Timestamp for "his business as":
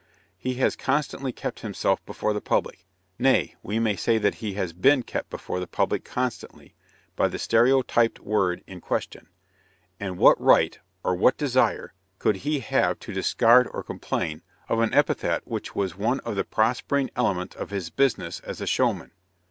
17.69-18.59